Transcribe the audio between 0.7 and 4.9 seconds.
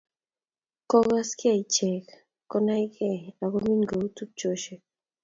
Kukukaskei ichek konaikei akomeny kou tupchoshek